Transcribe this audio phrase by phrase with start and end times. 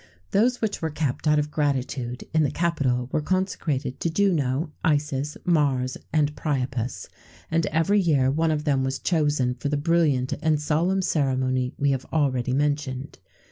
[0.01, 4.09] [XVII 62] Those which were kept, out of gratitude, in the Capitol, were consecrated to
[4.09, 7.07] Juno, Isis, Mars, and Priapus,[XVII
[7.55, 11.75] 63] and every year one of them was chosen for the brilliant and solemn ceremony
[11.77, 13.19] we have already mentioned.